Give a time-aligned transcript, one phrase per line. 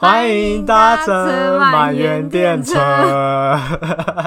[0.00, 2.78] 欢迎搭乘满园电车。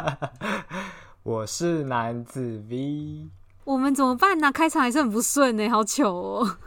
[1.23, 3.29] 我是男子 V。
[3.63, 4.51] 我们怎么办呢？
[4.51, 6.57] 开场还是很不顺呢，好糗哦。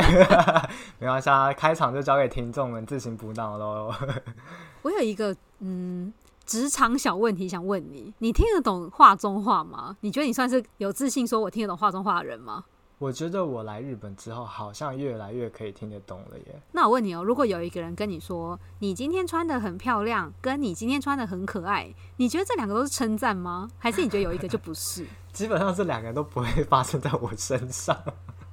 [0.98, 3.92] 没关系啊，开场就交给听众们自行补脑喽。
[4.80, 6.10] 我有一个嗯
[6.46, 9.94] 职场小问题想问你，你听得懂话中话吗？
[10.00, 12.64] 你觉得你算是有自信说我听得懂话中话的人吗？
[12.98, 16.60] 我觉得我来日本之后，好像越来越可以听得懂了耶。
[16.72, 23.70] 那我问你哦，如果有一个人跟你说，你今天穿的很漂亮，跟你今天穿的很可爱，你觉得这两个都是称赞吗？
[23.78, 25.06] 还是你觉得有一个就不是？
[25.32, 27.96] 基本上这两个都不会发生在我身上。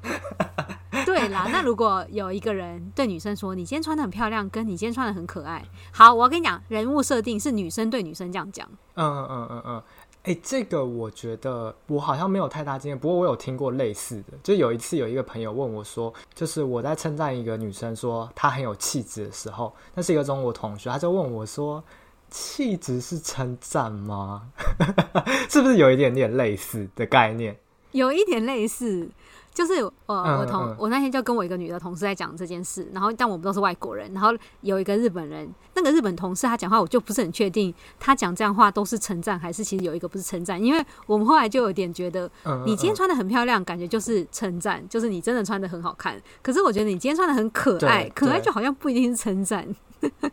[1.06, 8.68] 对啦，那如果有一个人对女生说，你今天穿的很漂亮，跟你今天穿的很可爱，好，我要跟你讲，人物设定是女生对女生这样讲。
[8.96, 9.84] 嗯嗯嗯嗯嗯。
[10.26, 14.34] 哎、欸，这个我觉得我好像没有太大经验，不过我有听过类似的。
[14.42, 21.84] 就有一次有一个朋友问我说，就是我在称赞一个女生说她很有气质的时候，那是一个中国同学，他就问我说，
[22.32, 24.50] 气质是称赞吗？
[25.48, 27.56] 是不是有一点点类似的概念？
[27.92, 29.08] 有一点类似。
[29.56, 29.76] 就是
[30.06, 42.30] 呃，我同我那天就跟我一个女的同事在讲这件事，然后但我们都是外国人，然后有一个日本人，那个日本同事他讲话，我就不是很确定他讲这样话都是称赞还是其实有一个不是称赞，因为我们后来就有点觉得，
[42.66, 46.22] 你今天穿的很漂亮，感觉就是称赞，就是你真的穿的很好看。
[46.42, 49.66] 可是我觉得你今天穿的很可爱，可爱就好像不一定是称赞。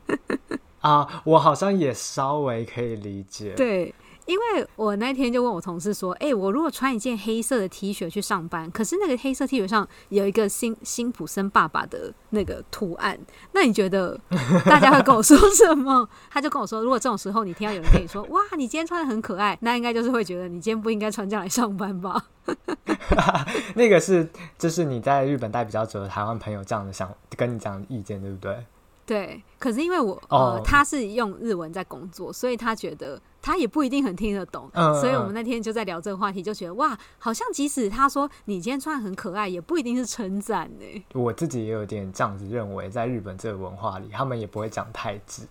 [0.83, 3.55] 啊，我好像也稍微可以理解。
[3.55, 3.95] 对。
[4.27, 13.19] 因为我那天就问我同事说：“哎、欸，我如果穿一件黑色的 T 恤去上班，可是那个黑色 T 恤上有一个辛辛普森爸爸的那个图案，
[13.53, 14.19] 那你觉得
[14.65, 22.27] 大家会跟我说什么？”他就跟我说：“如果这种时候你听到有人跟你说‘哇，你今天穿的很可爱’，那应该就是会觉得你今天不应该穿这样来上班吧？”
[23.75, 24.29] 那个是
[24.59, 28.65] 就是你在日本待比较久的台湾朋友这样的想跟你讲的意见，对不对？
[29.07, 29.43] 对。
[29.63, 30.67] 可是因为我呃，oh.
[30.67, 33.21] 他是用日文在工作，所以他觉得。
[33.45, 41.05] 他也不一定很听得懂，嗯、所以我们那天就在聊这个话题，就觉得哇，好像即使他说你今天穿得很可爱，也不一定是称赞呢。
[41.13, 45.43] 我自己也有点这样子认为，在日本这个文化里，他们也不会讲太直，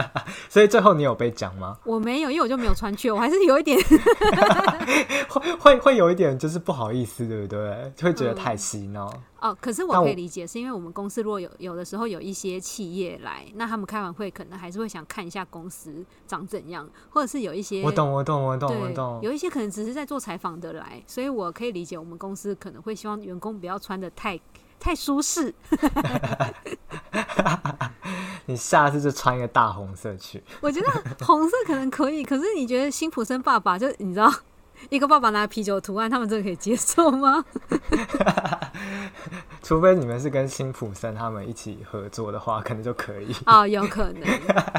[0.50, 1.78] 所以最后你有被讲吗？
[1.86, 3.80] 我没有，因为我就没有穿去，我还是有一点
[5.30, 7.92] 会会会有一点就是不好意思，对不对？
[8.02, 9.10] 会觉得太洗脑。
[9.14, 24.38] 嗯 哦，可是我可以理解，是因为我们公司如果有有的时候有一些企业来，那他们开完会可能还是会想看一下公司长怎样，或者是有一些我懂我懂我懂我懂，有一些可能只是在做采访的来，所以我可以理解我们公司可能会希望员工不要穿的太
[24.78, 25.52] 太舒适。
[28.46, 30.86] 你下次就穿一个大红色去，我觉得
[31.26, 34.32] 红色可能可以，可是你觉得辛普森爸爸就你知道？
[34.90, 37.44] 一个爸爸拿啤酒图案，他们真的可以接受吗？
[39.62, 43.34] 除非你们是跟辛普森他们一起合作的话，可能就可以。
[43.44, 44.22] 哦，有可能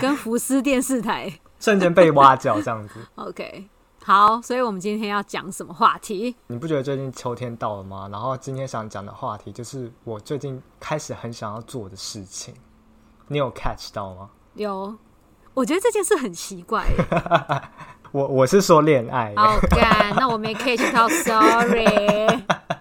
[0.01, 2.95] 跟福斯电视台瞬间被挖角这样子。
[3.15, 3.67] OK，
[4.03, 6.35] 好，所以我们今天要讲什么话题？
[6.47, 8.09] 你不觉得最近秋天到了吗？
[8.11, 12.53] 然后今天想讲的话题就是我最近开始很想要做的事情。
[13.27, 14.29] 你有 catch 到吗？
[14.55, 14.97] 有，
[15.53, 16.88] 我觉得这件事很奇怪。
[18.11, 19.33] 我我是说恋爱。
[19.35, 21.85] 好干，那我没 catch 到，sorry。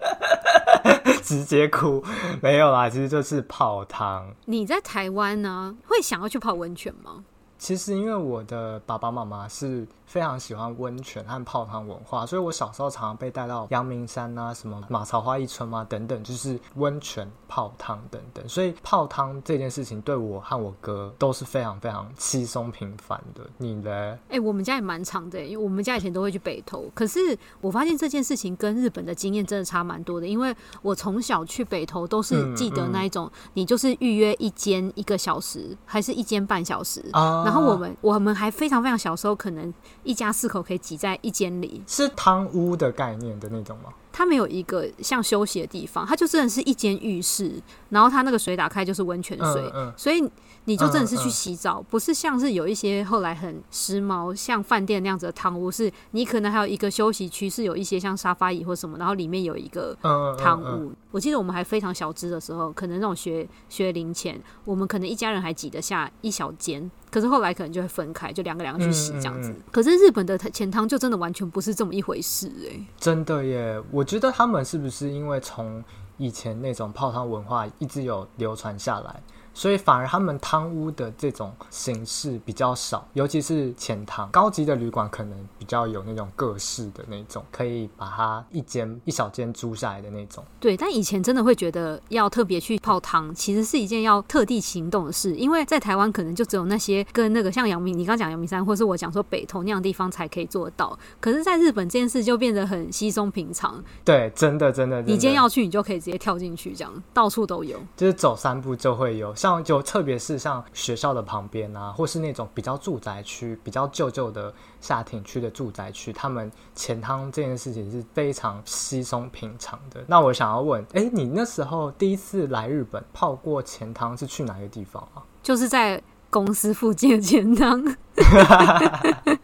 [1.23, 2.03] 直接哭，
[2.41, 4.35] 没有啦，其实就是泡汤。
[4.47, 7.25] 你在台湾呢，会想要去泡温泉吗？
[7.59, 9.87] 其实因为我的爸爸妈妈是。
[10.09, 18.49] 非常喜欢温泉和泡汤文化，所以我小时候常常被带到阳明山啊、什么马槽花一村啊等等，就是温泉泡汤等等。
[18.49, 23.43] 所以泡汤这件事情对我和我哥都是非常非常稀松平凡的。
[23.59, 23.91] 你呢？
[23.91, 26.91] 哎、欸，我们家也蛮长的，因为我们家以前都会去北投。
[26.95, 27.21] 可是
[27.61, 37.05] 我发现这件事情跟日本的经验真的差蛮多的，因为我从小去北投都是记得那一种，嗯嗯、你就是预约一间一个小时，还是一间半小时。
[37.13, 39.71] 啊、然后我们我们还非常非常小时候可能。
[40.05, 43.93] 一家四口可以挤在一间里，是汤屋的概念的那种吗？
[44.13, 47.53] 它没有一个像休息的地方，它就真的是一间浴室，
[47.91, 50.23] 然后它那个水打开就是温泉水，嗯嗯、所以
[50.65, 59.97] 你就真的是去洗澡，不是像是有一些后来很时髦，像饭店那样子的汤屋，是你可能还有一个休息区，是有一些像沙发椅或什么，然后里面有一个
[60.37, 60.93] 汤屋。
[61.11, 66.91] 我记得我们还非常小资的时候，可能那种学学龄前，我们可能一家人还挤得下一小间。
[67.11, 69.55] 可是后来可能就会分开，就两个两个去洗这样子。
[69.73, 73.83] 可是日本的钱汤就真的完全不是这么一回事哎、欸，真的耶！
[73.91, 75.83] 我我觉得他们是不是因为从
[76.19, 79.21] 以前那种泡汤文化一直有流传下来，
[79.59, 84.31] 所以反而他们贪污的这种形式比较少，尤其是浅汤。
[84.31, 90.45] 高级的旅馆可能比较有那种各式的那种，可以把它一间一小间租下来的那种。
[90.61, 100.97] 对，但以前真的会觉得要特别去泡汤，其实是一件要特地行动的事，因为在台湾可能就只有那些跟那个像阳明，你刚刚讲阳明山，或是我讲说北投那样的地方才可以做得到。
[101.19, 103.83] 可是，在日本这件事就变得很稀松平常。
[104.05, 109.35] 对，真的，真的，真的，你今天要去，你就可以直接跳进去，这样到处都有，就是走三步就会有。
[109.35, 120.05] 像就特别是像学校的旁边啊，或是那种比较住宅区、比较旧旧的下町区的住宅区，他们钱汤这件事情是非常稀松平常的。
[120.07, 125.23] 那我想要问，哎、你那时候第一次来日本泡过钱汤是去哪个地方啊？
[125.43, 127.97] 就是在公司附近的钱汤。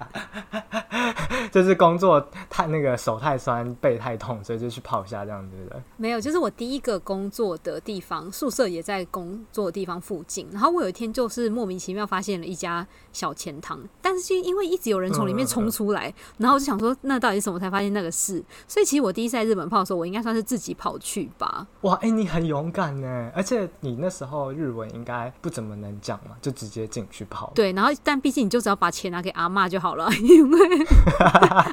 [1.50, 5.80] 就是工作太那个手太酸背太痛，所以就去泡一下这样子的。
[5.96, 10.48] 没有，就是我第一个工作的地方，宿舍也在工作的地方附近。
[10.50, 17.60] 然后我有一天就是莫名其妙发现了一家小钱汤，但是就因为一直有人从里面冲出来，嗯嗯嗯，然后我就想说那到底是什么？
[17.60, 18.42] 才发现那个是。
[18.66, 21.64] 所以其实我第一次在日本泡的时候，我应该算是自己跑去吧。
[21.82, 23.30] 哇，哎、欸，你很勇敢呢！
[23.34, 27.52] 而且你那时候日文应该不怎么能讲嘛，就直接进去泡。
[27.54, 30.58] 对，然后但毕竟你就只要把钱拿给阿妈就好了， 因为。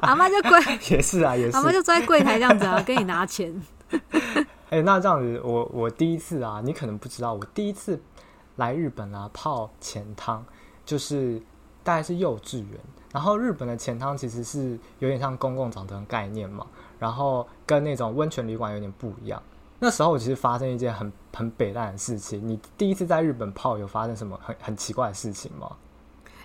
[0.01, 0.59] 阿妈就柜
[0.89, 1.55] 也是啊，也是。
[1.55, 3.49] 阿妈就坐在柜台这样子啊，跟你拿钱。
[4.69, 7.97] 哎、欸，那这样子，我我第一次啊，你可能不知道，我第一次
[8.57, 10.43] 来日本啊泡钱汤，
[10.83, 11.41] 就是
[11.81, 12.77] 大概是幼稚园。
[13.13, 16.67] 然后日本的钱汤其实是有点像公共澡堂概念嘛，
[16.99, 19.41] 然后跟那种温泉旅馆有点不一样。
[19.79, 22.45] 那时候我其实发生一件很很北烂的事情。
[22.45, 25.71] 你第一次在日本泡，有发生什么很很奇怪的事情吗？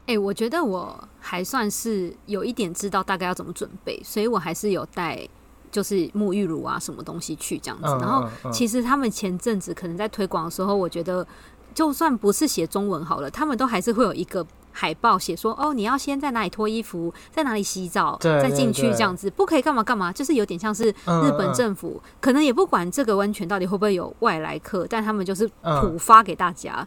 [0.06, 5.28] 哎、欸，我觉得我还算是有一点知道大概要怎么准备，所以我还是有带
[5.72, 7.88] 就是沐浴乳啊什么东西去这样子。
[7.88, 11.26] 嗯、然后其实他们前阵子可能在推广的时候，我觉得
[11.74, 25.50] 就算不是写中文好了，他们都还是会有一个海报写说哦，你要先在哪里脱衣服，在哪里洗澡，再进去这样子，不可以干嘛干嘛，就是有点像是日本政府、嗯、可能也不管这个温泉到底会不会有外来客，但他们就是
[25.80, 26.86] 普发给大家。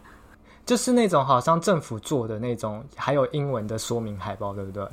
[0.70, 4.86] 就是那种好像政府做的那种，还有英文的说明海报，对不对？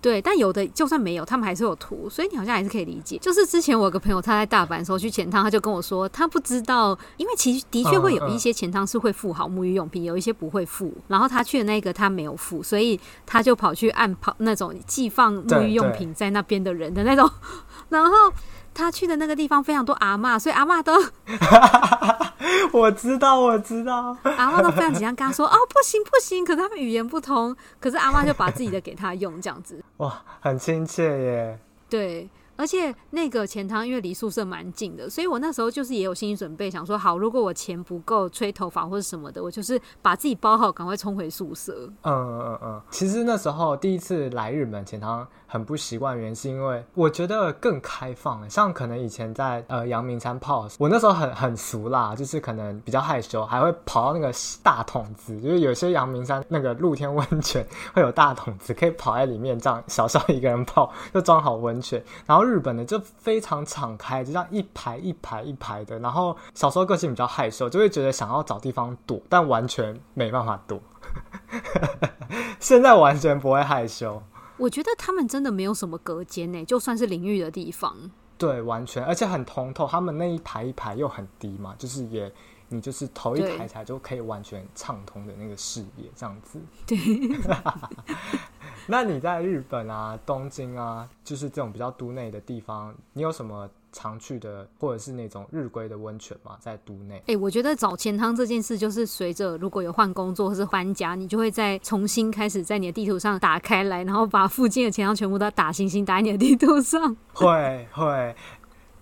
[0.00, 3.18] 对，但有的就算没有，他们还是有图，所以你好像还是可以理解。
[3.18, 10.94] 就是之前我有个朋友他在大阪的时候去钱汤，他就跟我说，他不知道，因为其实的确会有一些钱汤是会付好沐浴用品，有一些不会付。
[11.08, 17.28] 然后他去的那个他没有付，所以他就跑去按跑那种寄放沐浴用品在那边的人的那种，
[17.90, 18.10] 然后。
[18.74, 20.92] 他去的那个地方非常多阿嬷，所以阿嬷都
[22.72, 29.82] 我知道，我知道，阿嬷都非常紧张，跟他说：“哦，不行不行！”可是他们语言不通，可是阿嬷就把自己的给他用，这样子。
[29.98, 31.58] 哇，很亲切耶。
[31.88, 32.28] 对。
[32.56, 41.90] 而且那个钱汤因为离宿舍蛮近的，所以我那时候就是也有心理准备，想说好，如果我钱不够吹头发或者什么的，我就是把自己包好，赶快冲回宿舍。
[42.04, 42.80] 嗯嗯嗯。
[42.92, 48.48] 其实那时候第一次来日本钱汤很不习惯，原因是因为我觉得更开放。
[48.50, 62.42] 像可能以前在呃阳明山泡，我那时候很很俗啦，就是可能比较害羞，还会跑到那个大桶子，就是有些阳明山那个露天温泉会有大桶子，可以跑在里面这样小小一个人泡，就装好温泉，然后。
[62.44, 65.98] 日本的就非常敞开，就这样一排一排一排的。
[65.98, 70.78] 然后小时候个性比较害羞，就会觉得想要找地方躲，但完全没办法躲。
[72.60, 74.22] 现在完全不会害羞。
[74.64, 77.94] 我觉得他们真的没有什么隔间呢，就算是淋浴的地方。
[78.38, 79.86] 对，完全，而且很通透。
[79.86, 82.32] 他们那一排一排又很低嘛，就是也
[82.70, 86.58] 你就是头一抬起来就可以完全畅通的那个视野，这样子。
[86.86, 86.98] 对。
[88.88, 96.58] 那你在日本啊，东京啊，就是这种比较都内的地方，你有什么常去的，或者是那种日规的温泉嘛？
[96.60, 97.14] 在都内？
[97.20, 107.16] 哎、欸，我觉得找钱汤这件事，就是随着如果有换工作或是搬家，你就会再重新开始在你的地图上打开来，然后把附近的钱汤全部都打星星打在你的地图上。
[107.32, 108.34] 会会。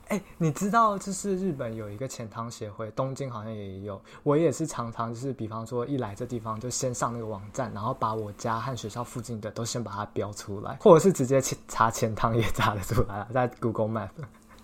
[0.09, 3.99] 哎、欸，你知道就是日本有一个钱汤协会，东京好像也有。
[4.23, 14.11] 我也是常常就是，比方说一来这地方就先上那个网站，然后把我家和学校附近的都先把它标出来，或者是直接查钱汤也查得出来了，在 Google Map。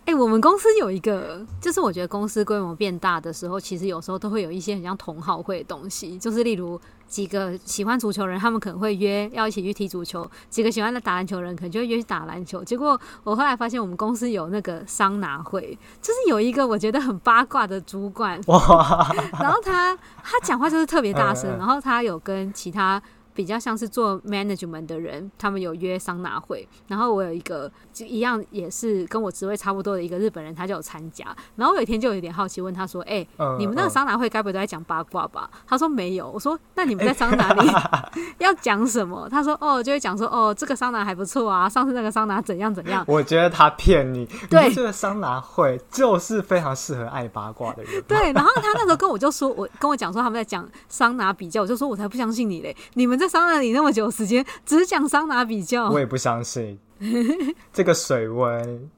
[0.08, 6.80] 哎、欸，我们公司有一个，就是我觉得公司规模变大的时候，其实有时候都会有一些很像同好会的东西，就是例如。
[7.08, 12.62] 几个喜欢足球人，他们可能会约要一起去踢足球；几个喜欢的打篮球人，可能就会约去打篮球。
[12.62, 18.38] 结果我后来发现，我们公司有那个桑拿会，就是有一个我觉得很八卦的主管，
[19.40, 23.02] 然后他他讲话就是特别大声，然后他有跟其他
[23.38, 31.24] 比较像是做 management 的人，他们有约桑拿会，然后我有一个就一样也是跟我职位差不多的一个日本人，他就有参加。
[31.54, 48.02] 然后我有一天就有点好奇，问他说：“哎、欸，嗯、你们那个桑拿会该不会都在讲八卦吧？”嗯、他说：“没有。”我说：“那你们在桑拿里、欸、要讲什么？”他说：“哦，就会讲说哦，这个桑拿还不错啊，上次那个桑拿怎样怎样。”我觉得他骗你，对，这个桑拿会就是非常适合爱八卦的人。
[48.08, 52.76] 对，然后他那时候跟我就说，我跟我讲说他们在讲桑拿比较，我就说我才不相信你嘞！
[52.94, 56.78] 你们在桑拿里那么久时间，只讲桑拿比较，我也不相信
[57.72, 58.90] 这个水温，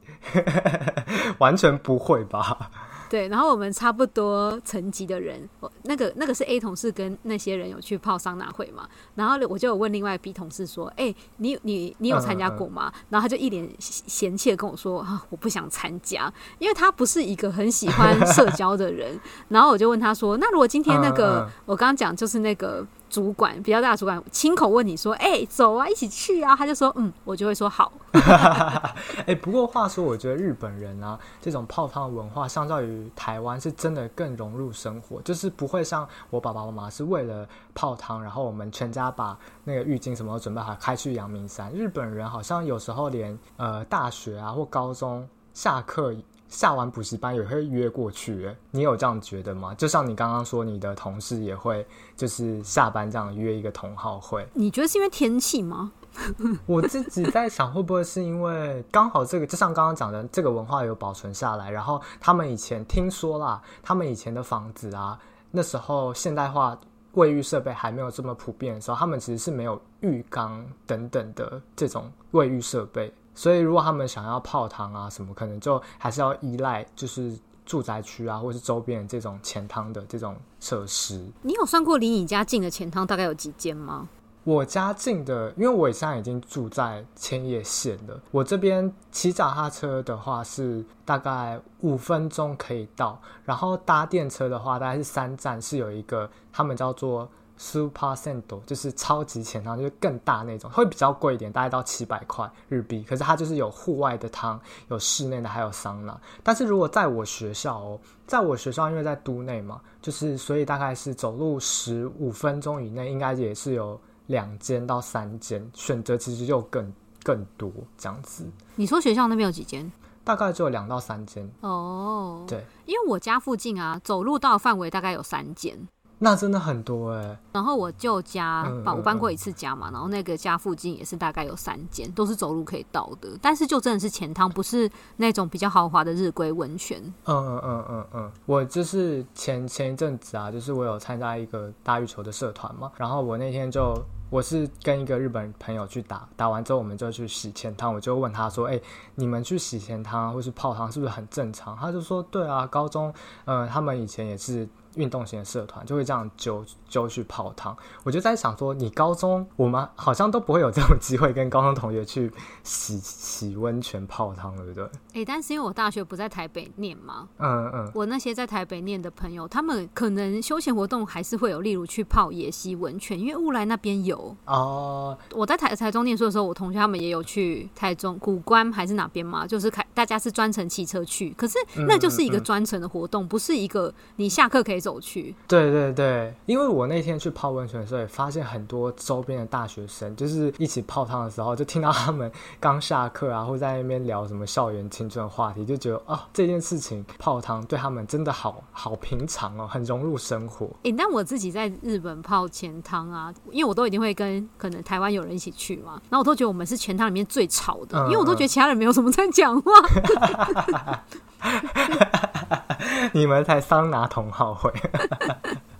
[1.38, 2.70] 完全不会吧？
[3.10, 19.18] 对，然后我们差不多层级的人，我那个那个是 A 同事跟那些人有去泡桑拿会嘛，然后我就有问另外 B 同事说：“哎、欸，你你你有参加过吗？”然后他就一脸嫌弃的跟我说：“啊，我不想参加，因为他不是一个很喜欢社交的人。”
[19.50, 27.92] 然后我就问他说：“那如果今天那个、嗯嗯、我刚刚讲就是那个。”主管比较大的主管亲口问你说：“哎、走啊，一起去啊！”他就说：“嗯，我就会说好。
[28.14, 28.94] ”哎、
[29.26, 41.70] 欸，不过话说，我觉得日本人啊，这种泡汤文化，相较于台湾，是真的更融入生活，就是不会像我爸爸妈妈是为了泡汤，然后我们全家把那个浴巾什么都准备好开去阳明山。
[41.72, 46.14] 日本人好像有时候连呃大学啊或高中下课。
[46.50, 49.72] 下完补习班也会约过去，你有这样觉得吗？
[49.76, 54.46] 就像你刚刚说，你的同事也会就是下班这样约一个同好会。
[54.52, 55.92] 你觉得是因为天气吗？
[56.66, 65.16] 我自己在想，会不会是因为刚好这个，就像刚刚讲的，这个文化有保存下来，然后他们以前听说啦，他们以前的房子啊，
[65.52, 66.76] 那时候现代化
[67.12, 73.14] 卫浴设备还没有这么普遍的时候，他们其实是没有浴缸等等的这种卫浴设备。
[73.40, 81.26] 所以，如果他们想要泡汤啊什么，可能就还是要依赖就是住宅区啊，或是周边这种钱汤的这种设施。
[81.40, 84.06] 你有算过离你家近的钱汤大概有几间吗？
[84.44, 88.20] 我家近的，因为我现在已经住在千叶县了。
[88.30, 97.26] 我这边骑脚踏车的话是大概五分钟可以到，然后搭电车的话大概是三站，是有一个他们叫做。
[97.62, 103.02] Super Sendo 就是超级浅汤，就是更大那种，会比较贵一点，大概到七百块日币。
[103.02, 106.18] 可是它就是有户外的汤，有室内的，还有桑拿。
[106.42, 116.90] 但是如果在我学校哦，在我学校，因为在都内嘛，就是所以大概是走路十五分钟以内，应该也是有两间到三间，选择其实就更
[117.22, 118.50] 更多这样子。
[118.74, 119.92] 你说学校那边有几间？
[120.24, 122.42] 大概只有两到三间哦。
[122.48, 125.78] 对，因为我家附近啊，走路到范围大概有三间。
[126.22, 133.30] 那真的很多哎、欸，然后我舅家，嗯、我搬过一次家嘛，嗯、然后那个家附近也是大概有三间，都是走路可以到的。
[133.40, 137.02] 但是就真的是钱汤，不是那种比较豪华的日归温泉。
[137.24, 143.98] 嗯嗯嗯嗯嗯，我就是前前一阵子啊，就是我有参加一个大浴球的社团嘛，然后我那天就
[144.28, 148.82] 我是跟一个日本朋友去打，打完之后我们就去洗钱汤，我就问他说：“哎、欸，
[149.14, 153.10] 你们去洗钱汤或是泡汤是不是很正常？”他就说：“对啊，高中，
[153.46, 162.30] 嗯，他们以前也是。”运动型的社团就会这样揪揪去泡汤，我就在想说，你高中我们好像都不会有这种机会跟高中同学去
[162.64, 164.84] 洗洗温泉泡汤，对不对？
[164.84, 175.16] 哎、欸，但是因为我大学不在台北念嘛，嗯嗯，我那些在台北念的朋友，他们可能休闲活动还是会有，例如去泡野溪温泉，因为雾来那边有哦。
[175.34, 181.56] 我在台台中念书的时候，我同学他们也有去台中古关还是哪边嘛，就是开大家是专程骑车去，可是
[181.86, 184.79] 那就是一个专程的活动，嗯嗯嗯，不是一个你下课可以。
[184.80, 200.68] 走去，对对对，因为我那天去泡温泉的时候，也发现很多周边的大学生，就是一起泡汤的时候，就听到他们刚下课啊，或在那边聊什么校园青春的话题，就觉得啊、哦，这件事情泡汤对他们真的好好平常哦，很融入生活。
[200.84, 209.72] 诶，但我自己在日本泡钱汤啊，因为我都一定会跟可能台湾有人一起去嘛，然后我都觉得我们是钱汤里面最吵的，嗯、因为我都觉得其他人没有什么在讲话。
[213.12, 214.72] 你们才桑拿同好会。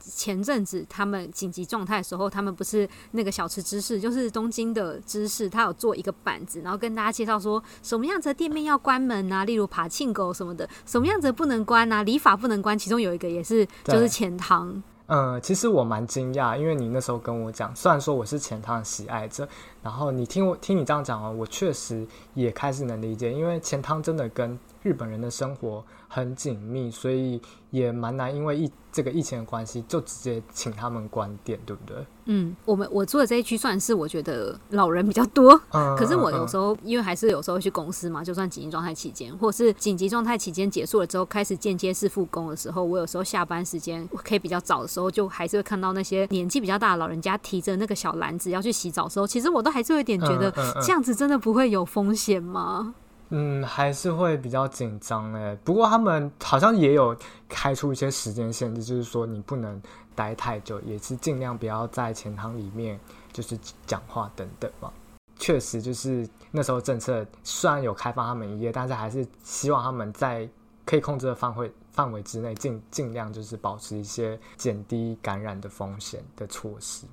[0.01, 14.83] 前阵子他们紧急状态的时候，他们不是那个小吃知事，就是东京的知事，他有做一个板子，然后跟大家介绍说什么样子的店面要关门啊，例如爬庆狗什么的，什么样子不能关啊，理发不能关，其中有一个也是 就是钱汤。
[15.07, 19.49] 嗯，其实我蛮惊讶，因为你那时候跟我讲，虽然说我是钱汤的喜爱者，
[19.83, 31.97] 然后你听我听你这样讲哦，我确实也开始能理解，因为钱汤真的跟日本人的生活很紧密，所以也蛮难，因为疫这个疫情的关系，就直接请他们关店，对不对？
[32.25, 50.51] 嗯，我们我住的这一区算是我觉得老人比较多，嗯，可是我有时候、嗯、因为还是有时候去公司嘛，就算紧急状态期间，或是紧急状态期间结束了之后，开始间接式复工的时候，我有时候下班时间可以比较早的时候，就还是会看到那些年纪比较大的老人家提着那个小篮子要去洗澡的时候，其实我都还是有点觉得
[50.83, 52.95] 这样子真的不会有风险吗？
[53.31, 55.57] 嗯，还是会比较紧张哎。
[55.65, 57.17] 不过他们好像也有
[57.49, 59.81] 开出一些时间限制，就是说你不能
[60.15, 62.99] 待太久，也是尽量不要在钱塘里面
[63.33, 64.93] 就是讲话等等吧。
[65.39, 70.47] 确实，就是那时候政策虽然有开放他们营业，但是还是希望他们在
[70.85, 77.05] 可以控制的范围范围之内，尽尽量就是保持一些减低感染的风险的措施。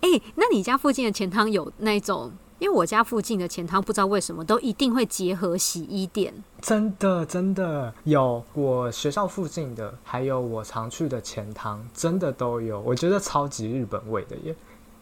[0.00, 2.30] 哎、欸，那你家附近的钱汤有那种？
[2.60, 8.40] 因为我家附近的钱汤不知道为什么都一定会结合洗衣店，真的真的有。
[8.54, 12.80] 我学校附近的，还有我常去的钱汤，真的都有。
[12.80, 14.54] 我觉得超级日本味的耶。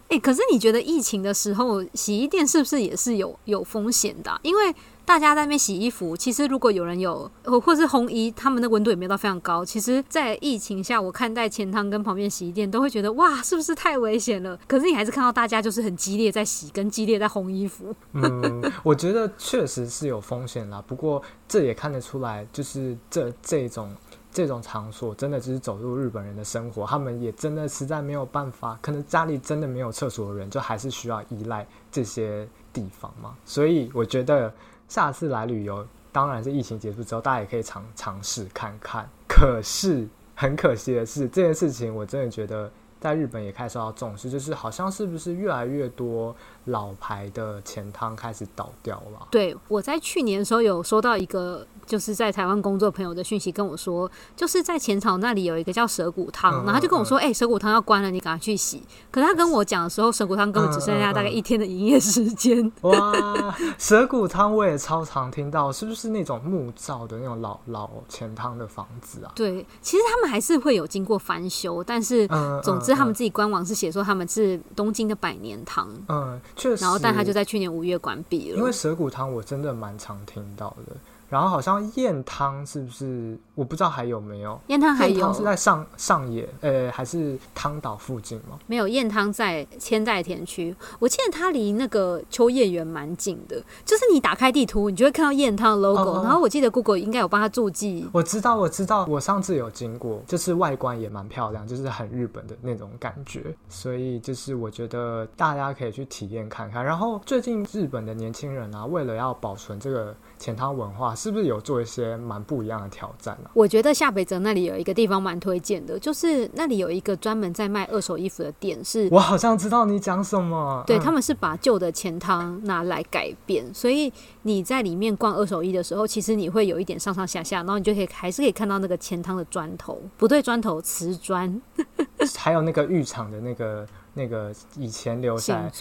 [0.09, 4.41] 哎、欸，可是你觉得疫情的时候，洗衣店是不是也是有有风险的啊？
[4.43, 9.65] 因为大家在那边洗衣服，其实如果有人有或是烘衣，他们的温度也没有到非常高。
[9.65, 14.59] 其实，在疫情下，我看待钱汤跟旁边洗衣店，都会觉得哇，是不是太危险了？
[14.67, 17.95] 可是你还是看到大家就是很激烈在洗，跟激烈在烘衣服。
[18.13, 20.83] 嗯， 我觉得确实是有风险啦。
[20.87, 23.95] 不过这也看得出来，就是这这种
[24.33, 26.87] 这种场所，真的就是走入日本人的生活。
[26.87, 33.35] 他们也真的实在没有办法，可能家里真的没有厕所的人，就还是需要依赖这些地方嘛。
[33.45, 34.51] 所以我觉得。
[34.89, 39.09] 下次来旅游，当然是疫情结束之后，大家也可以尝尝试看看。
[39.27, 46.35] 可是很可惜的是，这件事情我真的觉得在日本也开始受到重视，就是好像是不是越来越多
[46.67, 49.27] 老牌的钱汤开始倒掉了？
[49.31, 51.67] 对，我在去年的时候有收到一个。
[51.87, 58.83] 就是在台湾工作朋友的讯息跟我说，就是在浅草那里有一个叫蛇骨汤，然后他就跟我说，哎、欸，蛇骨汤要关了，你赶快去洗。
[59.11, 62.73] 可是他跟我讲的时候，蛇骨汤根本只剩下大概一天的营业时间。
[62.81, 69.33] 哇，蛇骨汤我也超常听到，是不是那种木造的那种老老钱汤的房子啊？
[69.35, 72.27] 对，其实他们还是会有经过翻修，但是
[72.63, 75.87] 总之他们自己官网是写说他们是东京的百年汤。
[76.09, 76.83] 嗯，确实。
[76.83, 78.57] 然后，但他就在去年五月关闭了。
[78.59, 80.97] 因为蛇骨汤我真的蛮常听到的。
[81.29, 83.39] 然后好像燕汤是不是？
[83.55, 84.61] 我不知道还有没有。
[84.69, 85.21] 燕汤还有。
[85.21, 88.59] 汤是在上上野，呃，还是汤岛附近吗？
[88.67, 90.75] 没有，燕汤在千代田区。
[90.99, 96.11] 我记得它离那个秋叶原蛮近的，就是你打开地图，你就会看到燕汤的 logo。
[96.11, 98.09] 哦哦，然后我记得 Google 应该有帮他注记。
[98.13, 103.55] 我知道，我知道，我上次有经过，就是外观也蛮漂亮，就是很日本的那种感觉。
[103.69, 106.85] 所以就是我觉得大家可以去体验看看。
[106.85, 110.15] 然后最近日本的年轻人啊，为了要保存这个。
[110.45, 113.51] 钱汤文化是不是有做一些蛮不一样的挑战呢、啊？
[113.55, 118.85] 我觉得下北泽那里有一个地方蛮推荐的，就是那里有一个专门在卖二手衣服的店。
[118.85, 120.85] 是我好像知道你讲什么。
[120.87, 131.59] 对，他们是把旧的钱汤拿来改变，所以你在里面逛二手衣的时候，其实你会有一点上上下下，然后你就可以还是可以看到那个钱汤的砖头，不对，砖头瓷砖，
[132.37, 135.73] 还有那个浴场的那个那个以前留下来。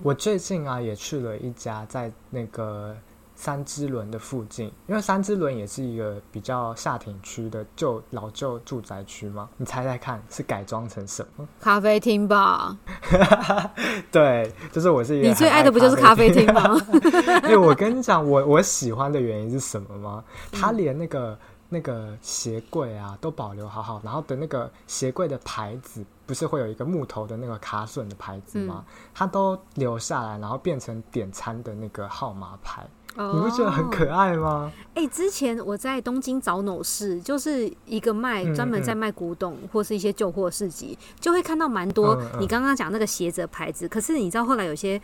[0.00, 2.96] 我最近啊也去了一家在那个。
[3.34, 11.48] 三之轮的附近，因为三之轮也是一个比较下町区的旧老旧住宅区嘛，你猜猜看是改装成什么？
[11.60, 12.76] 咖啡厅吧？
[14.12, 16.76] 对，就是我是一个你最爱的不就是咖啡厅吗？
[17.44, 20.22] 因为我跟你讲，我我喜欢的原因是什么吗？
[20.52, 28.84] 他连那个那个鞋柜啊都保留好好，然后的那个鞋柜的牌子不是会有一个木头的那个卡榫的牌子吗？
[29.14, 32.86] 他、嗯、都留下来，然后变成点餐的那个号码牌。
[33.16, 34.72] 你不觉得很可爱吗？
[34.94, 43.88] 哎、欸，之前我在东京找某市，就是一个卖专门在卖古董或是一些旧货市集，就会看到蛮多你刚刚讲那个鞋子的牌子。
[43.88, 45.00] 可是你知道后来有些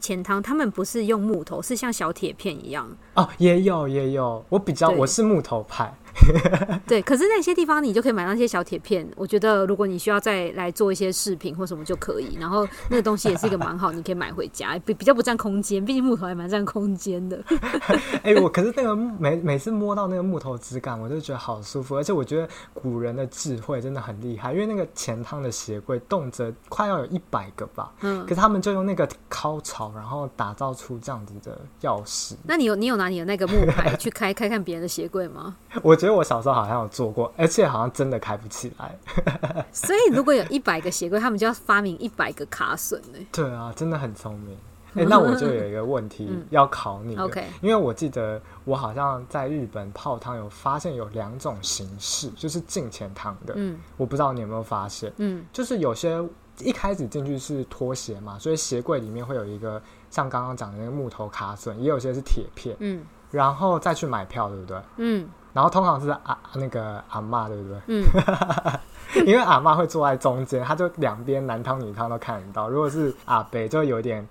[0.00, 2.88] 钱汤，他们不是用木头，是像小铁片一样。
[3.14, 5.92] 哦，也有也有，我比较我是木头派。
[6.86, 9.06] 对，可是那些地方你就可以买到那些小铁片。
[9.16, 12.38] 我觉得如果你需要再来做一些饰品或什么就可以。
[12.40, 17.44] 然后那个东西也是一个蛮好，你可以买回家，比比较不占空间，毕竟木头还蛮占空间的。
[18.24, 21.94] 哎、欸，我可是那个每每次摸到那个木头质感，我就觉得好舒服。
[21.94, 27.92] 而且我觉得古人的智慧真的很厉害，因为那个钱汤的鞋柜动辄快要有一百个吧。
[28.00, 28.22] 嗯。
[28.22, 32.34] 可是他们就用那个烤槽，然后打造出这样子的钥匙。
[32.44, 35.56] 那你有你有拿你的那个木牌去开 开看别人的鞋柜吗？
[35.82, 38.96] 我觉得我小时候好像有做过，而且好像真的开不起来。
[39.72, 43.18] 所以如果有一百个鞋柜，他们就要发明一百个卡榫呢。
[43.32, 44.56] 对啊，真的很聪明。
[44.94, 53.52] 哎、欸， 那我就有一个问题要考你、嗯、OK，因为我记得我好像在日本泡汤有发现有两种形式，就是进钱汤的。
[53.56, 55.12] 嗯，我不知道你有没有发现。
[55.18, 56.18] 嗯，就是有些
[56.60, 62.76] 一开始进去是拖鞋嘛，所以鞋柜里面会有一个像刚刚讲的那个木头卡榫，也有些是铁片。
[62.80, 64.80] 嗯，然后再去买票，对不对？
[64.96, 67.80] 嗯，然后通常是阿那个阿妈，对不对？
[67.88, 68.04] 嗯。
[69.24, 72.68] 因为阿妈会坐在中间，他就两边男汤女汤都看得到。
[72.68, 74.26] 如果是阿北，就会有点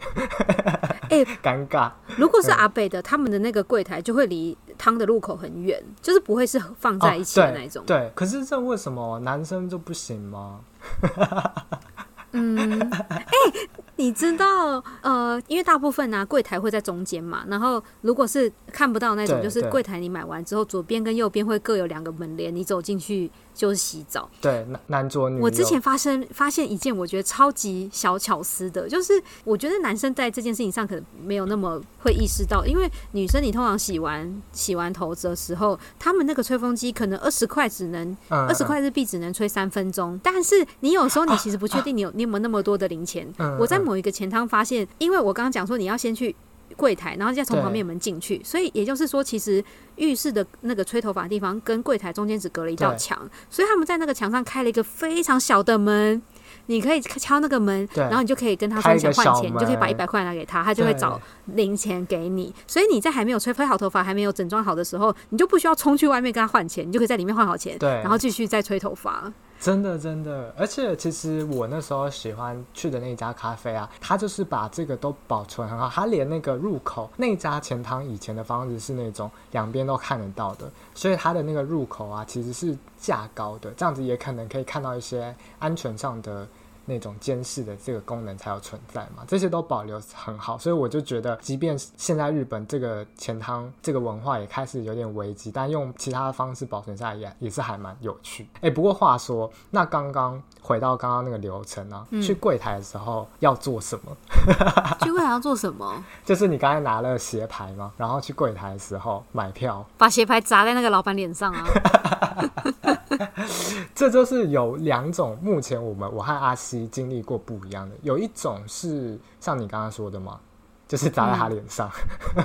[1.10, 1.90] 哎 尴尬。
[2.18, 7.84] 如果是阿北的，他们的那个柜台就会离汤的入口很远，就是不会是放在一起的那种。
[7.88, 10.60] 对，可是这为什么男生就不行吗？
[12.36, 17.46] 嗯， 哎、欸，你知道，呃，因为大部分呢、啊，柜台会在中间嘛。
[17.48, 23.32] 然后，如果是看不到那种，就是柜台你买完之后，左边跟右边会各有两个门帘，你走进去。
[23.56, 25.40] 就是洗澡，对，男男左女。
[25.40, 29.14] 我之前发生发现一件我觉得超级小巧思的，就是
[29.46, 43.26] 我觉得男生在这件事情上可能没有那么会意识到，因为女生你通常洗完洗完头的时候，他们那个吹风机可能二十块只能二十块日币只能吹三分钟，但是你有时候你其实不确定你有你有没有那么多的零钱。
[43.58, 46.36] 我在某一个钱汤发现，因为我刚刚讲说你要先去。
[46.76, 49.64] 柜台，然后再从旁边门进去，所以也就是说，其实
[49.96, 53.18] 浴室的那个吹头发的地方跟柜台中间只隔了一道墙，
[53.50, 56.22] 所以他们在那个墙上开了一个非常小的门，
[56.66, 62.54] 你可以敲那个门，然后你就可以跟他说想换钱，你就可以把一百块拿给他，他就会找零钱给你。
[62.68, 69.32] 所以你在还没有吹吹好头发、还没有整装好的时候，你就不需要冲去外面跟他换钱，你就可以在里面换好钱，然后继续再吹头发。
[69.66, 86.48] 真的，真的，而且其实我那时候喜欢去的那家咖啡啊，它就是把这个都保存很好，它连那个入口那家前汤以前的房子是那种两边都看得到的，所以它的那个入口啊其实是架高的，这样子也可能可以看到一些安全上的。
[86.86, 98.48] 那种监视的这个功能才有存在嘛，这些都保留很好，所以我就觉得，即便现在日本这个钱汤这个文化也开始有点危机，但用其他的方式保存下来也也是还蛮有趣。
[98.62, 104.16] 哎，不过话说，那刚刚回到刚刚那个流程啊，嗯、去柜台的时候要做什么？
[105.02, 106.04] 去柜台要做什么？
[106.24, 111.66] 就是你刚才拿了鞋牌嘛，然后去柜台的时候买票，把鞋牌砸在那个老板脸上啊。
[113.94, 117.96] 这就是有两种，目前我们我和阿西经历过不一样的。
[118.02, 120.40] 有一种是像你刚刚说的嘛，
[120.88, 121.90] 就是砸在他脸上。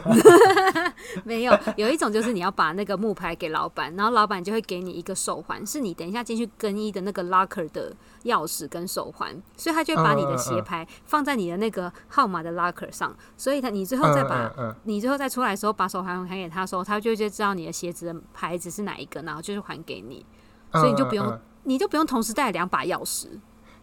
[0.04, 0.92] 嗯、
[1.24, 7.92] 没有，有一种就是你要把那个木牌给老板，然后老板就会给你一个手环，是你等一下进去更衣的那个 locker 的
[8.24, 14.50] 钥匙跟手环，所以他就会把你的鞋牌放在你的那个号码的 locker 上，所以他你最后再把
[14.84, 20.24] 你最后再出来的时候把手环还给他的时候，他就就知道你的鞋子的牌子是哪一个，然后就是还给你。
[20.72, 23.26] 所以你就不用，嗯嗯、你就不用同时带两把钥匙。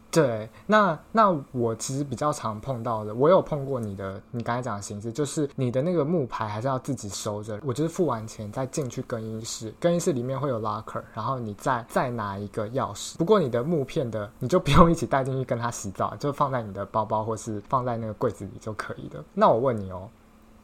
[0.09, 7.59] 对，那那我其实比较常碰到的，我有碰过你的，你刚才讲的形式，就是你的那个木牌还是要自己收着。
[7.61, 13.17] 我就是付完钱再进去更衣室，更衣室里面会有 locker，然后你再再拿一个钥匙。
[13.17, 19.21] 不过你的木片的，你就不用一起带进去跟他洗澡，就放在你的包包或是放在那个柜子里就可以了。
[19.33, 20.09] 那我问你哦。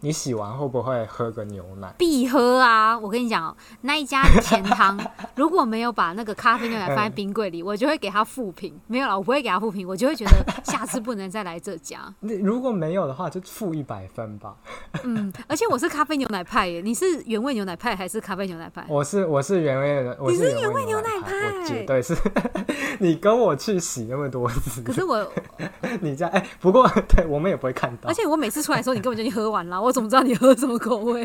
[0.03, 1.89] 你洗完会不会喝个牛奶？
[1.97, 2.99] 必喝啊！
[2.99, 4.99] 我跟你讲，那一家甜汤
[5.33, 8.77] 如果没有把那个咖啡牛奶放在冰柜里，嗯、我就会给他负评。
[8.87, 11.99] 没有了，我不会给他负评，我就会觉得下次不能再来这家。
[12.19, 14.53] 你如果没有的话，就负一百分吧。
[15.05, 18.85] 嗯，而且我是咖啡牛奶派耶，你是原味牛奶派还是咖啡牛奶派？
[18.89, 22.13] 我是我是原味的，你是原味牛奶派，我绝对是。
[22.99, 25.25] 你跟我去洗那么多次，可是我
[26.01, 28.09] 你在哎、欸，不过对我们也不会看到。
[28.09, 29.92] 而且我每次出来的时候，你根本就已经喝完了，我。
[29.93, 31.23] 怎么知道你喝什么口味？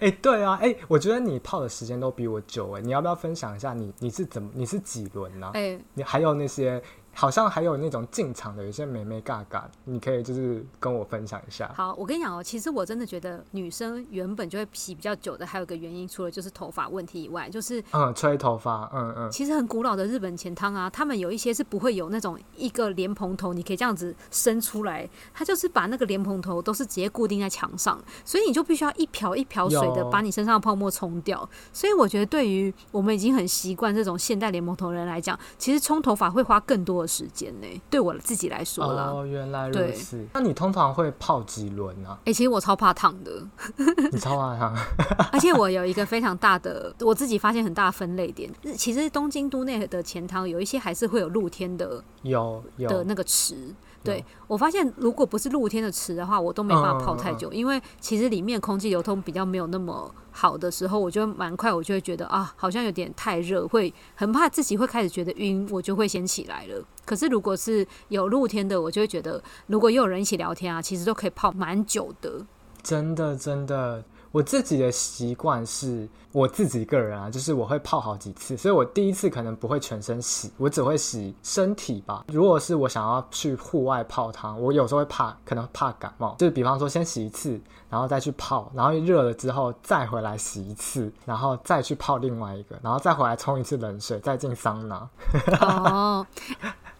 [0.00, 5.50] 哎、欸，对啊，哎、欸，我觉得你泡的时间都比我久哎，你要不要分享一下你你是怎么你是几轮呢？
[5.54, 6.82] 哎、欸，你还有那些。
[7.18, 11.68] 好像还有那种进场的，有些美眉嘎嘎，你可以就是跟我分享一下。
[11.74, 19.30] 好，我跟你讲哦，其实我真的觉得女生原本就会洗比较久的，还有个原因，除了就是头发问题以外，就是嗯，吹头发，嗯嗯。
[19.32, 31.48] 其实很古老的日本钱汤啊，他们有一些是不会有那种一个莲蓬头，你可以这样子伸出来，他就是把那个莲蓬头都是直接固定在墙上，所以你就必须要一瓢一瓢水的把你身上的泡沫冲掉。
[31.72, 39.10] 所以我觉得对于我们已经很习惯这种现代莲蓬头的人来讲，其实冲头发会花更多的时间呢，对我自己来说了。
[39.10, 40.24] 哦，原来如此。
[40.34, 42.10] 那你通常会泡几轮呢？
[42.10, 42.18] 啊？
[42.20, 43.42] 哎、欸，其实我超怕烫的。
[44.12, 44.76] 你超怕烫？
[45.32, 48.52] 而且我有一个非常大的，我自己发现很大的分类点。
[48.76, 53.74] 其实东京都内的钱汤有一些还是会有露天的，有有的那个池。
[54.04, 66.82] 对，我发现，如果不是露天的池的话，我都没办法泡太久，因为其实里面空气流通比较没有那么好的时候，我就蛮快，我就会觉得啊，好像有点太热，会很怕自己会开始觉得晕，我就会先起来了。
[67.04, 72.46] 可是如果是有露天的，我就会觉得，如果又有人一起聊天啊，其实都可以泡蛮久的。
[72.82, 74.04] 真的，真的。
[74.30, 82.24] 我自己的习惯是，我自己个人啊，就是我会泡好几次，所以我第一次可能不会全身洗，我只会洗身体吧。
[82.28, 95.08] 如果是我想要去户外泡汤，我有时候会怕，可能怕感冒，就是比方说先洗一次，然后再去泡，然后热了之后再回来洗一次，然后再去泡另外一个，然后再回来冲一次冷水，再进桑拿。
[95.60, 96.26] 哦。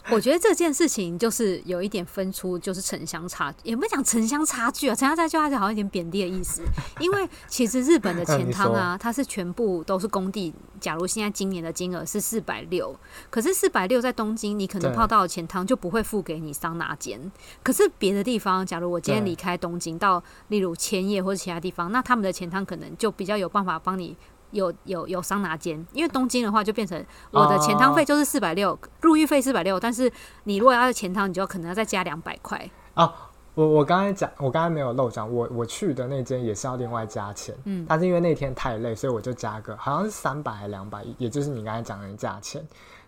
[0.13, 6.63] 我觉得这件事情就是有一点分出，就是城乡差，也不讲城乡差距啊，城乡差距它就好像有点贬低的意思。
[6.99, 10.53] 因为其实日本的钱 汤啊，它是全部都是工地。
[10.81, 12.95] 假如现在今年的金额是四百六，
[13.31, 17.21] 可是四百六在东京，你可能泡到的钱汤就不会付给你桑拿间。
[17.63, 24.17] 可是别的地方，假如我今天离开东京到例如千叶或者其他地方，那他们的钱汤可能就比较有办法帮你。
[24.51, 30.11] 有有有桑拿间，因为东京的话就变成我的前汤费就是四百六，入浴费四百六，但是
[30.45, 32.71] 你如果要前汤，你就可能要再加两百块。
[32.95, 33.13] 啊，
[33.55, 42.67] 我我刚才讲，我刚才没有漏讲，我我去的那间也是要另外加钱，嗯，但是因为那天太累，所以我就加个好像是三百还是两百，也就是你刚才讲的价钱，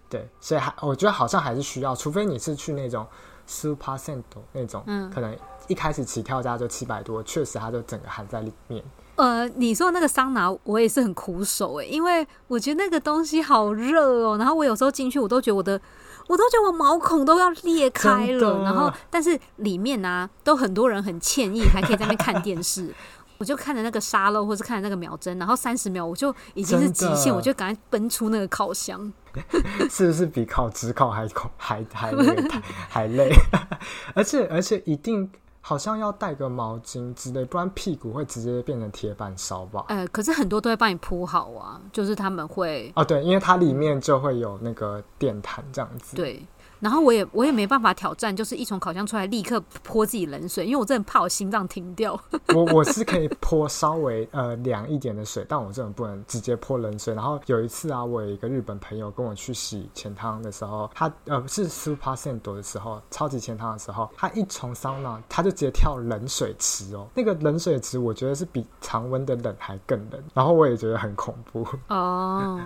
[0.09, 3.07] 对，所以还我觉得好像还是需要，除非你是去那种
[3.47, 4.23] super cent
[4.53, 5.37] 那种，嗯，可能
[5.69, 8.85] 一开始起跳价就七百多，确实它就整个含在里面。
[9.21, 14.39] 呃，你说那个桑拿，我也是很苦手哎，因为我觉得那个东西好热哦。
[14.39, 15.81] 然后我有时候进去，我都觉得我的，
[16.27, 18.63] 我都觉得我毛孔都要裂开了。
[18.65, 22.95] 然后，但是里面呢、啊，都很多人很歉意，还可以在那边看电视。
[23.37, 29.13] 我就看着那个沙漏，或是看着那个秒针，然后三十秒我就已经是极限，我就赶快奔出那个烤箱。
[29.91, 31.29] 是不是比烤直烤还
[31.59, 32.49] 还还累？
[32.89, 33.33] 还累？
[34.15, 35.31] 而且而且一定。
[35.61, 39.85] 好像要带个毛巾之类，不然屁股会直接变成铁板烧吧？
[39.89, 46.17] 呃，可是很多都会帮你铺好啊，就是他们会哦，对，因为它里面就会有那个电毯这样子。
[46.17, 46.45] 对。
[46.81, 52.19] 然后我也我也没办法挑战，就是一从烤箱出来立刻泼自己冷水，因为我真的怕我心脏停掉。
[52.55, 57.15] 我我是可以泼稍微呃凉一点的水，但我真的不能直接泼冷水。
[57.15, 72.61] 然后有一次啊，我有一个日本朋友跟我去洗钱汤的时候，他呃是 super cent 的时候，超级钱汤的时候，他一从桑拿他就直接跳冷水池哦，那个冷水池我觉得是比常温的冷还更冷，然后我也觉得很恐怖哦。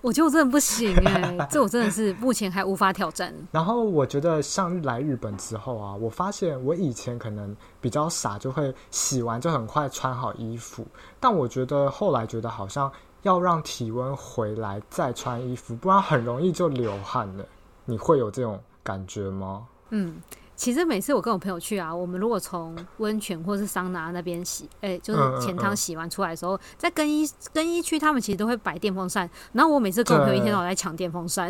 [0.00, 3.34] 我觉得我真的不行哎，这我真的是目前还无法挑战。
[3.52, 10.86] 然后我觉得像来日本之后啊，我发现我以前可能比较傻，就会洗完就很快穿好衣服。
[11.20, 12.90] 但我觉得后来觉得好像
[13.22, 17.44] 要让体温回来再穿衣服，不然很容易就流汗了。
[17.84, 19.66] 你会有这种感觉吗？
[19.90, 20.20] 嗯。
[20.58, 29.30] 其实每次我跟我朋友去啊，我们如果从温泉或是桑拿那边洗，哎、欸，就是前汤洗完出来的时候，嗯嗯嗯、在更衣更衣区，他们其实都会摆电风扇。
[29.52, 31.48] 然后我每次跟我朋友一天到晚在抢电风扇。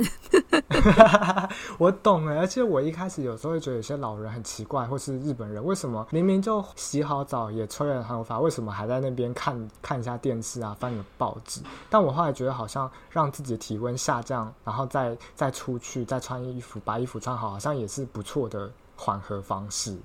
[1.78, 11.62] 我懂了，而且我一开始有时候会觉得有些老人很奇怪，或是日本人为什么明明就洗好澡也吹了头发，为什么还在那边看看一下电视啊，翻个报纸？
[11.88, 18.70] 但我后来觉得好像让自己的体温下降，然后再再出去再穿衣服，把衣服穿好，好像也是不错的。
[18.98, 19.96] 缓和方式，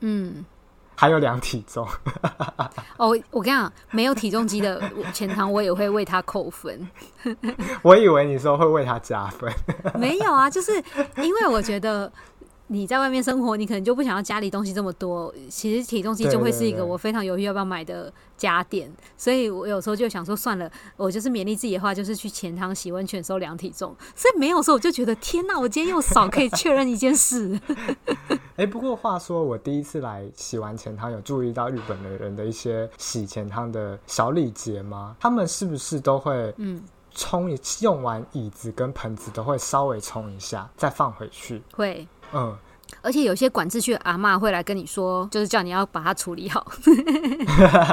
[0.00, 0.44] 嗯，
[0.94, 1.88] 还有量体重。
[2.98, 4.80] 哦，我跟你讲，没有体重机的
[5.12, 6.86] 钱汤，我也会为他扣分。
[7.82, 9.50] 我以为你说会为他加分，
[9.98, 10.72] 没有啊，就是
[11.16, 12.12] 因为我觉得。
[12.68, 15.32] 你在外面生活，你可能就不想要家里东西这么多。
[15.50, 23.94] 其实体重机就会是一个我非常犹豫要不要买的家电，对对对，所以我有时候就想说算了，我就是勉励自己的话，就是去钱汤洗温泉时候量体重。
[24.16, 27.60] 所以没有时候我就觉得天哪，我今天又少可以确认一件事。
[28.28, 35.16] 哎、欸，不过话说，我第一次来洗完钱汤，有注意到日本的人的一些洗钱汤的小礼节吗？
[35.20, 36.82] 他们是不是都会嗯
[37.14, 41.62] 冲一用完椅子跟盆子都会稍微冲一下，再放回去？
[41.74, 42.08] 会。
[42.32, 42.56] 嗯，
[43.02, 46.66] 而且有些管秩序的阿妈会来跟你说，就是叫你要把它处理好，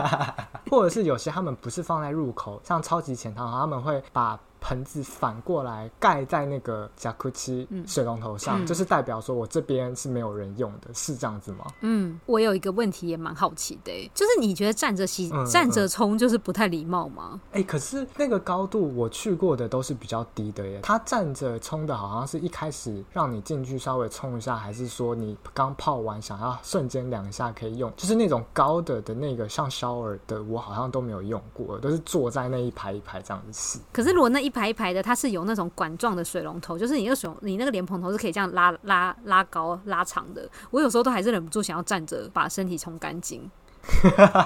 [0.70, 4.40] 或者是有些他们不是放在入口，像超级前汤，他们会把。
[4.62, 11.66] 盆子反过来盖在那个贾库奇水龙头上，嗯、就是代表说我这边是没有人用的，是这样子吗？
[11.82, 17.40] 嗯，我有一个问题也蛮好奇的，就是你觉得站着洗、嗯、站着冲就是不太礼貌吗？
[17.52, 20.80] 哎、欸，可是那个高度我去过的都是比较低的耶。
[20.82, 27.92] 他站着冲的好像是一开始让你进去稍微冲一下，还是说你刚泡完想要瞬间两下可以用？
[27.96, 33.80] 就是那种高的的那个像 shower 的，我好像都没有用过，都是坐在那一排一排这样子洗。
[33.94, 40.50] 可是如果那一一排一排的，它是有那种管状的水龙头，就是你那个水，你那个莲蓬头是可以这样拉拉拉高拉长的。
[40.72, 43.48] 我有时候都还是忍不住想要站着把身体冲干净。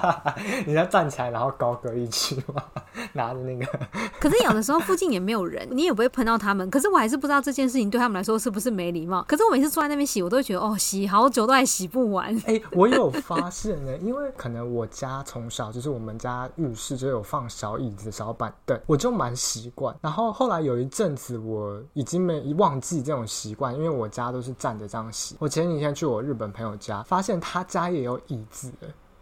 [0.66, 2.62] 你要站起来，然后高歌一曲吗？
[3.12, 3.66] 拿着那个。
[4.20, 6.68] 可是有的时候附近也没有人，你也不会碰到他们。
[6.70, 9.24] 可是我还是不知道这件事情对他们来说是不是没礼貌。
[9.28, 12.34] 可是我每次坐在那边洗，我都会觉得哦，洗好久都还洗不完。
[12.46, 19.94] 哎、欸，我有发现呢，因为可能我家从小就是我们家浴室就有放小椅子、小板凳，我就蛮习惯。
[20.00, 25.36] 然后后来有一阵子我已经没忘记这种习惯，因为我家都是站着这样洗。
[25.38, 28.72] 我前几天去我日本朋友家，发现他家也有椅子。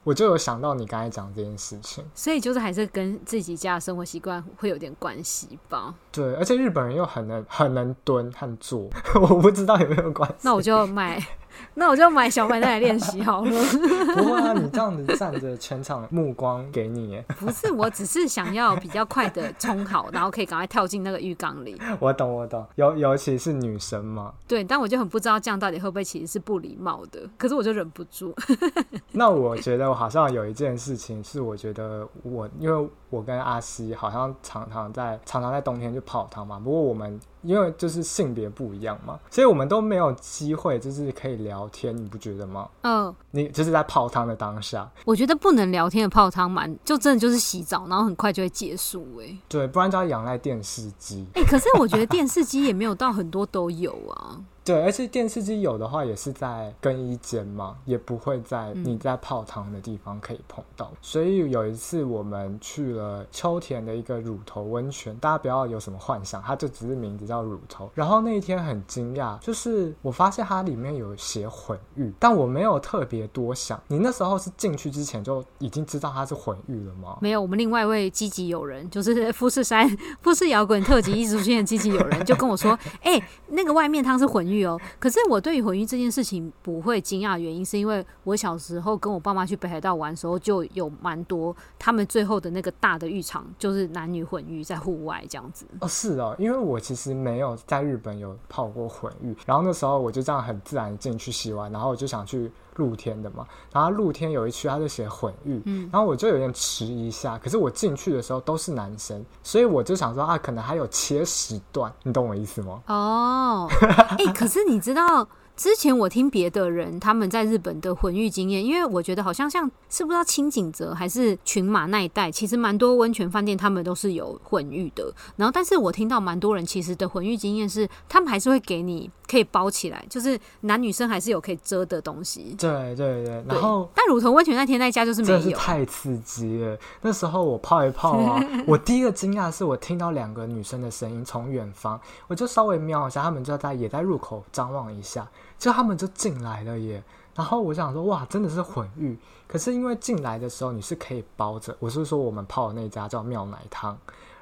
[0.05, 5.95] 我就有想到你刚才讲这件事情，所以就是还是跟自己家的生活习惯会有点关系吧。
[6.11, 8.89] 对，而且日本人又很能很能蹲和坐，
[9.21, 10.37] 我不知道有没有关系。
[10.43, 11.25] 那我就买。
[11.75, 13.51] 那我就买小板凳来练习好了。
[14.15, 17.25] 不会啊，你这样子站着，全场目光给你耶。
[17.39, 21.81] 不是，我只是想要比较快的冲好，然后可以赶快跳进那个浴缸里。
[22.01, 22.67] 我懂，我懂。
[22.77, 24.33] 尤尤其是女生嘛。
[24.47, 27.21] 对，但我就很不知道这样到底会不会其实是不礼貌的。
[27.37, 28.35] 可是我就忍不住。
[29.13, 36.59] 那我觉得我好像有一件事情是，我觉得我因为我跟阿西好像常常在常常在冬天就泡汤嘛。
[36.59, 37.21] 不过我们。
[37.43, 42.69] 因为就是性别不一样嘛，所以我们都没有机会，就是可以聊天，你不觉得吗？
[42.83, 51.27] 嗯、呃，你就是在泡汤的当下，我觉得不能聊天的泡汤蛮，就真的就是洗澡，然后很快就会结束、欸，哎，对，不然就要仰赖电视机。
[51.35, 54.39] 哎、欸，可是我觉得电视机也没有到很多都有啊。
[54.65, 60.89] 对，而且电视机有的话也是在更衣间嘛，也不会在你在泡汤的地方可以碰到。
[60.93, 60.97] 嗯。
[61.03, 67.91] 所以有一次我们去了秋田的一个乳头温泉，大家不要有什么幻想，它就只是名字叫乳头。
[67.93, 73.83] 然后那一天很惊讶，就是我发现它里面有写混浴，但我没有特别多想。
[73.89, 77.19] 你那时候是进去之前就已经知道它是混浴了吗？
[77.21, 79.89] 没有，我们另外一位积极友人，就是 富士山
[80.21, 95.65] 富士摇滚特辑一直出现的积极友人，就跟我说：“哎、欸，那个外面汤是混浴。”浴哦，可是我对于混浴这件事情不会惊讶原因，是因为我小时候跟我爸妈去北海道玩的时候，就有蛮多他们最后的那个大的浴场，就是男女混浴在户外这样子。
[95.81, 102.51] 哦，是哦，因为我其实没有在日本有泡过混浴，然后那时候我就这样很自然进去洗完，然后我就想去。
[102.77, 112.81] 露天的嘛，然后露天有一区，他就写混浴，嗯，然后我就有点迟疑一下，可是我进去的时候都是男生，所以我就想说啊，可能还有切时段，你懂我意思吗？
[112.87, 113.69] 哦，
[114.19, 115.27] 哎、欸，可是你知道？
[115.55, 125.13] 之前我听别的人他们在日本的混浴经验，因为我觉得好像像是不知道轻井泽还是群马那一带，其实蛮多温泉饭店他们都是有混浴的。
[125.37, 132.57] 然后，但是我听到蛮多人其实的混浴经验是，他们还是会给你可以包起来，就是男女生还是有可以遮的东西。
[132.59, 133.45] 对对对。
[133.47, 136.77] 然后，但乳头温泉那天那家就是没有，真是太刺激了。
[137.03, 145.29] 那时候我泡一泡啊，我第一个惊讶是我听到两个女生的声音从远方，我就稍微瞄一下，他们就在也在入口张望一下。
[145.63, 147.01] 就他们就进来了耶，
[147.37, 149.17] 然后我想说哇，真的是混浴。
[149.47, 153.97] 可是因为进来的时候你是可以包着，我是说我们泡的那家叫妙奶汤，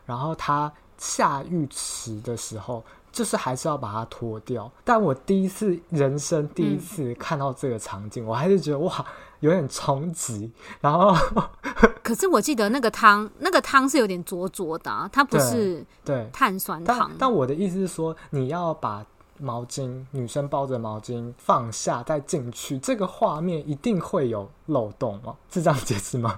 [0.07, 4.73] 然后它下浴池的时候，就是还是要把它脱掉。
[4.83, 9.05] 但我第一次人生第一次看到这个场景，嗯、我还是觉得哇，
[9.41, 10.51] 有点冲击。
[10.81, 11.15] 然后，
[12.03, 16.97] 可是我记得那个汤，那个汤是有点浊浊的、啊，它不是对碳酸汤。
[16.99, 19.05] 但，但我的意思是说，你要把。
[19.41, 25.35] 毛巾，女生包着毛巾放下再进去，这个画面一定会有漏洞吗？
[25.51, 26.37] 是这样解释吗？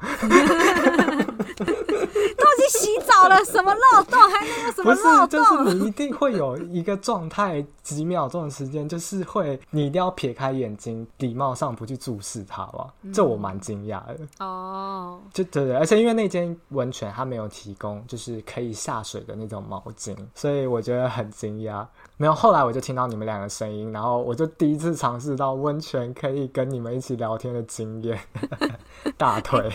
[1.58, 4.18] 都已经洗澡了，什么漏洞？
[4.30, 5.28] 还能有什么漏洞？
[5.28, 12.92] 就是你一定会有一个状态，几秒钟的时间，就是会你一定要撇开眼睛，礼貌上不去注视它吧？
[13.12, 14.18] 这我蛮惊讶的。
[14.38, 21.86] 哦，就对对，而且因为那间温泉它没有提供就是可以下水的那种毛巾，所以我觉得很惊讶。
[22.16, 28.20] 没有，后来我就听到你们两个声音，然后我就第一次尝试到温泉可以跟你们一起聊天的经验，
[29.18, 29.70] 大腿。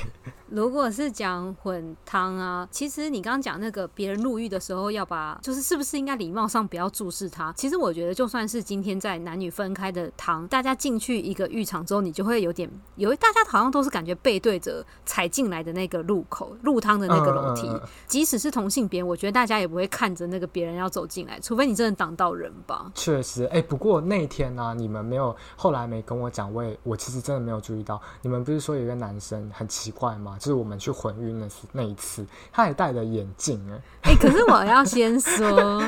[0.49, 7.51] 如果是讲混汤啊，其实你刚刚讲那个别人入浴的时候要把，就是是不是应该礼貌上不要注视他？
[7.51, 17.69] 其实我觉得就算是今天在男女分开的汤，大家进去一个浴场之后，你就会有点，有大家好像都是感觉背对着踩进来的那个入口入汤的那个楼梯，
[18.05, 22.33] 即使是同性别，我觉得大家也不会看着那个别人要走进来，除非你真的挡到
[22.65, 22.91] 吧。
[22.93, 30.37] 确实，哎、欸，不过那天呢、啊，你们没有后来没跟我讲，我也我其实真的没有注意到，你们不是说有一个男生很奇怪吗？
[30.39, 35.81] 就是我们去混晕那次那一次，他也戴着眼镜哎，哎、欸，可是我要先说，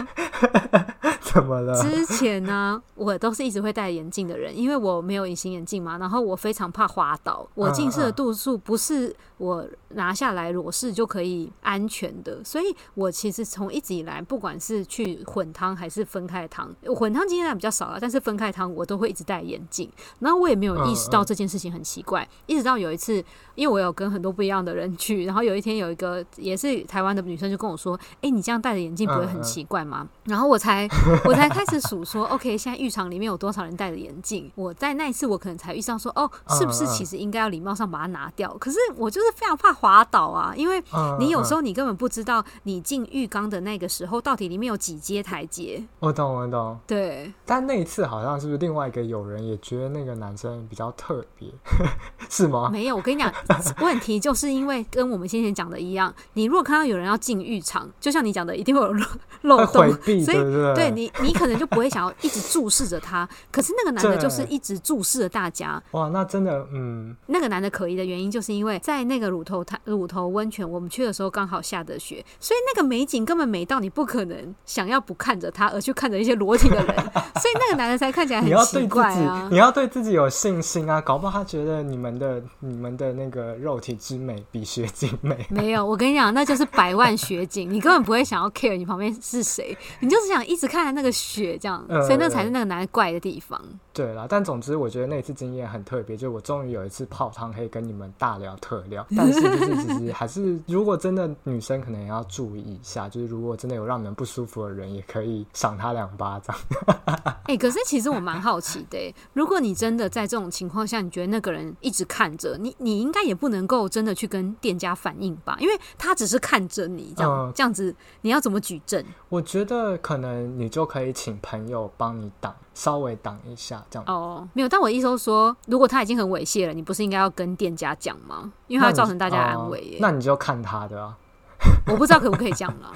[1.33, 1.73] 怎么了？
[1.81, 7.47] 之前呢，我都是一直会戴眼镜的人，因为我没有隐形眼镜嘛，然后我非常怕滑倒。
[7.55, 19.89] 我近视的度数不是我拿下来裸视就可以安全的，所以我其实从一直以来，不管是去混汤还是分开汤，混汤经验比较少了，但是分开汤我都会一直戴眼镜。
[20.19, 23.23] 然后我也没有意识到这件事情很奇怪，一直到有一次，
[23.55, 30.87] 因为我有跟很多不一样的人去，然后有一天有一个也是台湾的女生就跟我说：“哎，你这样戴着眼镜不会很奇怪吗？”然后我才
[31.25, 40.81] 我才开始数说：“OK，现在浴场里面有多少人戴着眼镜？”我在那一次我可能才遇上说：“哦，是不是其实应该要礼貌上把它拿掉？”可是我就是非常怕滑倒啊，因为
[41.19, 45.83] 你有时候你根本不知道你进浴缸的那个时候到底里面有几阶台阶。
[45.99, 46.77] 我懂，我懂。
[46.87, 51.49] 对，但那一次好像是不是另外一个友人也觉得那个男生比较特别，
[52.29, 52.69] 是吗？
[52.71, 53.31] 没有，我跟你讲，
[53.81, 59.05] 问题就是因为跟我们先前讲的一样，你如果看到有人要进浴场，就像你讲的，一定会有漏
[59.41, 60.91] 漏洞，所以对，对，对
[61.21, 63.27] 你，你可能就不会想要一直注视着他。
[63.51, 65.81] 可是那个男的就是一直注视着大家。
[65.91, 76.95] 哇，那真的，嗯，那个男的可疑的原因，就是因为在那个乳头汤、乳头温泉，我们去的时候刚好下的雪，所以那个美景根本美到你不可能想要不看着他，而去看着一些裸体的人，
[77.39, 79.47] 所以那个男的才看起来很奇怪啊。
[79.51, 85.45] 你要对自己有信心啊，搞不好他觉得你们的、你们的那个肉体之美比雪景美。
[85.49, 93.59] 没有，我跟你讲，那就是百万雪景，你根本不会想要 care 你旁边是谁，你就是想一直看着那个雪这样，所以那才是那个男的怪的地方。
[93.99, 99.05] 对啦，但总之我觉得那次经验很特别，就我终于有一次泡汤可以跟你们大聊特聊。
[99.13, 106.55] 但是就是其实还是，如果真的女生可能也要注意一下，就是如果真的有让你们不舒服的人，也可以赏他两巴掌。
[107.43, 115.57] 哎、欸，可是其实我蛮好奇的，如果你真的在这种情况下，你觉得那个人一直看着你，你应该也不能够真的去跟店家反映吧？
[115.59, 119.03] 因为他只是看着你这样、呃，这样子你要怎么举证？
[119.27, 124.05] 我觉得可能你就可以请朋友帮你挡，稍微挡一下这样。
[124.07, 128.49] 哦，没有，但我意思是说，如果他已经很猥亵了，你不是应该要跟店家讲吗？
[128.67, 129.97] 因为他会造成大家安慰耶、呃。
[129.99, 131.17] 那你就看他的啊。
[131.91, 132.93] 我不知道可不可以这样了。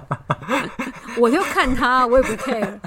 [1.20, 2.80] 我就看他，我也不 care。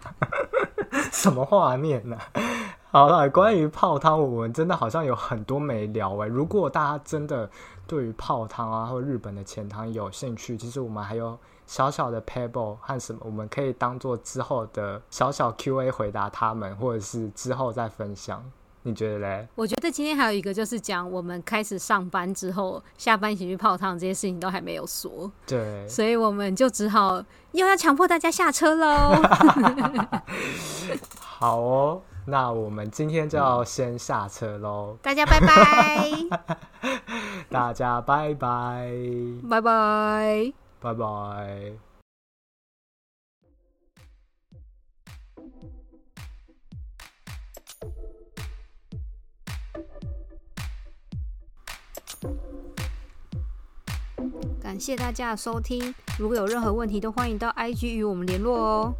[1.10, 2.42] 什么画面呢、啊？
[2.90, 6.26] 好了，关于泡汤，我们真的好像有很多没聊哎。
[6.26, 7.48] 如果大家真的
[7.86, 18.42] 对于泡汤啊，或日本的钱汤有兴趣，其实我们还有小小的 pebble 和什么，我们可以当做之后的小小 Q&A 回答他们，或者是之后再分享。
[18.82, 19.48] 你觉得嘞？
[19.56, 25.28] 我觉得今天还有一个就是讲我们开始上班之后，下班一起去泡汤这些事情都还没有说。
[25.44, 29.20] 对，所以我们就只好又要强迫大家下车喽。
[31.18, 34.96] 好哦，那我们今天就要先下车喽。
[35.02, 36.08] 大家拜拜。
[37.50, 38.88] 大家拜拜。
[39.50, 40.65] 拜拜。
[40.86, 41.72] 拜拜。
[54.60, 58.94] 感谢大家的收听，如果有任何问题，都欢迎到 IG 与我们联络哦。